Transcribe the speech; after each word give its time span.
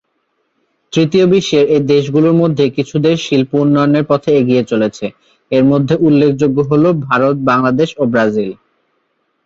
তৃতীয় 0.93 1.25
বিশ্বের 1.33 1.65
এই 1.75 1.81
দেশগুলোর 1.91 2.35
মধ্যে 2.41 2.65
কিছু 2.77 2.95
দেশ 3.07 3.17
শিল্প 3.27 3.51
উন্নয়নের 3.63 4.05
পথে 4.09 4.29
এগিয়ে 4.39 4.63
চলেছে; 4.71 5.05
এর 5.51 5.63
মধ্যে 5.71 5.95
উল্লেখযোগ্য 6.07 6.57
হলো 6.71 6.89
ভারত, 7.07 7.35
বাংলাদেশ 7.49 7.89
ও 7.97 8.13
ব্রাজিল। 8.13 8.51